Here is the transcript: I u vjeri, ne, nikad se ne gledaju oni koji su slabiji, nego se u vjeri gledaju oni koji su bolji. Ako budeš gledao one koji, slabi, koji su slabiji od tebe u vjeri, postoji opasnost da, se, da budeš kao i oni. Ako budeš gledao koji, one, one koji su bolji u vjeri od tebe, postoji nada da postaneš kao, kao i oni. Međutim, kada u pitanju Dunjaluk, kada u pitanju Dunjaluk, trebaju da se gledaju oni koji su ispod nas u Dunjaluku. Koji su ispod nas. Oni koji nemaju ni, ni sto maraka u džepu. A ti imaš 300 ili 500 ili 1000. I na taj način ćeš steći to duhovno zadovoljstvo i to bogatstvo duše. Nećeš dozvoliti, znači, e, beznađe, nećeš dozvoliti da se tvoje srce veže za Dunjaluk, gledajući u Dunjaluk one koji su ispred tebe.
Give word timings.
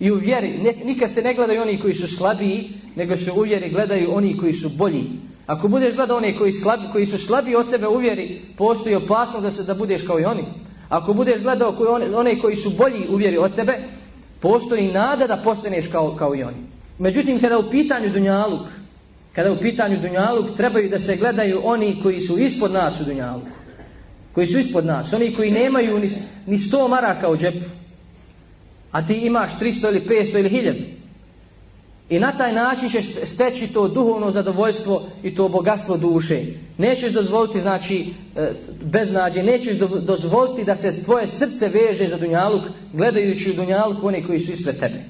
I 0.00 0.10
u 0.10 0.14
vjeri, 0.14 0.58
ne, 0.58 0.72
nikad 0.84 1.10
se 1.10 1.22
ne 1.22 1.34
gledaju 1.34 1.62
oni 1.62 1.80
koji 1.80 1.94
su 1.94 2.16
slabiji, 2.16 2.70
nego 2.96 3.16
se 3.16 3.32
u 3.32 3.40
vjeri 3.40 3.70
gledaju 3.70 4.14
oni 4.14 4.38
koji 4.38 4.52
su 4.52 4.68
bolji. 4.68 5.04
Ako 5.46 5.68
budeš 5.68 5.94
gledao 5.94 6.16
one 6.16 6.38
koji, 6.38 6.52
slabi, 6.52 6.82
koji 6.92 7.06
su 7.06 7.18
slabiji 7.18 7.56
od 7.56 7.70
tebe 7.70 7.88
u 7.88 7.96
vjeri, 7.96 8.40
postoji 8.56 8.94
opasnost 8.94 9.42
da, 9.42 9.50
se, 9.50 9.62
da 9.62 9.74
budeš 9.74 10.02
kao 10.06 10.20
i 10.20 10.24
oni. 10.24 10.44
Ako 10.88 11.14
budeš 11.14 11.42
gledao 11.42 11.72
koji, 11.72 11.88
one, 11.88 12.16
one 12.16 12.40
koji 12.40 12.56
su 12.56 12.70
bolji 12.70 13.08
u 13.08 13.16
vjeri 13.16 13.38
od 13.38 13.54
tebe, 13.54 13.78
postoji 14.40 14.92
nada 14.92 15.26
da 15.26 15.36
postaneš 15.44 15.88
kao, 15.88 16.16
kao 16.18 16.34
i 16.34 16.42
oni. 16.42 16.56
Međutim, 16.98 17.40
kada 17.40 17.58
u 17.58 17.70
pitanju 17.70 18.12
Dunjaluk, 18.12 18.66
kada 19.32 19.52
u 19.52 19.60
pitanju 19.60 20.00
Dunjaluk, 20.00 20.56
trebaju 20.56 20.90
da 20.90 20.98
se 20.98 21.16
gledaju 21.16 21.60
oni 21.64 22.00
koji 22.02 22.20
su 22.20 22.38
ispod 22.38 22.72
nas 22.72 23.00
u 23.00 23.04
Dunjaluku. 23.04 23.50
Koji 24.32 24.46
su 24.46 24.58
ispod 24.58 24.86
nas. 24.86 25.12
Oni 25.12 25.34
koji 25.34 25.50
nemaju 25.50 25.98
ni, 25.98 26.10
ni 26.46 26.58
sto 26.58 26.88
maraka 26.88 27.28
u 27.28 27.36
džepu. 27.36 27.64
A 28.96 29.06
ti 29.06 29.14
imaš 29.14 29.50
300 29.60 29.88
ili 29.88 30.00
500 30.00 30.38
ili 30.38 30.50
1000. 30.50 30.84
I 32.10 32.18
na 32.18 32.36
taj 32.36 32.52
način 32.52 32.88
ćeš 32.90 33.06
steći 33.24 33.72
to 33.72 33.88
duhovno 33.88 34.30
zadovoljstvo 34.30 35.02
i 35.22 35.34
to 35.34 35.48
bogatstvo 35.48 35.96
duše. 35.96 36.42
Nećeš 36.78 37.12
dozvoliti, 37.12 37.60
znači, 37.60 38.06
e, 38.36 38.52
beznađe, 38.82 39.42
nećeš 39.42 39.76
dozvoliti 40.00 40.64
da 40.64 40.76
se 40.76 41.02
tvoje 41.04 41.26
srce 41.26 41.68
veže 41.68 42.08
za 42.08 42.16
Dunjaluk, 42.16 42.62
gledajući 42.92 43.50
u 43.50 43.54
Dunjaluk 43.54 44.04
one 44.04 44.26
koji 44.26 44.40
su 44.40 44.52
ispred 44.52 44.80
tebe. 44.80 45.04